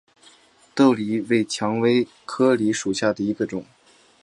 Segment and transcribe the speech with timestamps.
[0.73, 3.63] 豆梨为蔷薇科梨属下的一个种。